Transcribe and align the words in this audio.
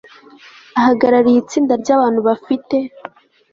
Ahagarariye 0.79 1.37
itsinda 1.39 1.73
ryabantu 1.81 2.19
bafite 2.27 2.77